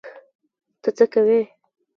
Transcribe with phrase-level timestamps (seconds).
[0.81, 1.41] ته څه کوی؟